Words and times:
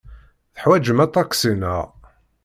Teḥwajem 0.55 0.99
aṭaksi, 1.05 1.53
naɣ? 1.61 1.85